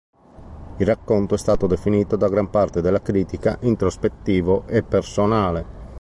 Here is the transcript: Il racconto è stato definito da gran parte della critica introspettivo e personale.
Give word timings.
Il 0.77 0.85
racconto 0.87 1.35
è 1.35 1.37
stato 1.37 1.67
definito 1.67 2.15
da 2.15 2.27
gran 2.27 2.49
parte 2.49 2.81
della 2.81 3.03
critica 3.03 3.59
introspettivo 3.61 4.65
e 4.65 4.81
personale. 4.81 5.89